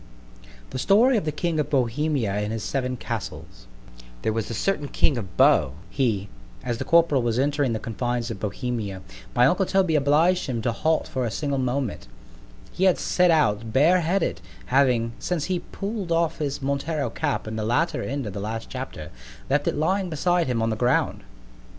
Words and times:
THE 0.71 0.79
STORY 0.79 1.15
OF 1.17 1.25
THE 1.25 1.31
KING 1.31 1.59
OF 1.59 1.69
BOHEMIA 1.69 2.31
AND 2.33 2.51
HIS 2.51 2.63
SEVEN 2.63 2.97
CASTLES 2.97 3.67
THERE 4.23 4.33
was 4.33 4.49
a 4.49 4.55
certain 4.55 4.87
king 4.87 5.15
of 5.15 5.37
Bo 5.37 5.73
he—— 5.91 6.27
As 6.63 6.79
the 6.79 6.83
corporal 6.85 7.21
was 7.21 7.37
entering 7.37 7.73
the 7.73 7.77
confines 7.79 8.31
of 8.31 8.39
Bohemia, 8.39 9.03
my 9.35 9.45
uncle 9.45 9.67
Toby 9.67 9.93
obliged 9.93 10.47
him 10.47 10.59
to 10.63 10.71
halt 10.71 11.07
for 11.07 11.23
a 11.23 11.29
single 11.29 11.59
moment; 11.59 12.07
he 12.71 12.85
had 12.85 12.97
set 12.97 13.29
out 13.29 13.71
bare 13.73 13.99
headed, 14.01 14.41
having, 14.73 15.11
since 15.19 15.43
he 15.45 15.59
pull'd 15.59 16.11
off 16.11 16.39
his 16.39 16.63
Montero 16.63 17.11
cap 17.11 17.47
in 17.47 17.55
the 17.55 17.63
latter 17.63 18.01
end 18.01 18.25
of 18.25 18.33
the 18.33 18.39
last 18.41 18.71
chapter, 18.71 19.11
left 19.51 19.67
it 19.67 19.75
lying 19.77 20.09
beside 20.09 20.47
him 20.47 20.63
on 20.63 20.71
the 20.71 20.75
ground. 20.75 21.21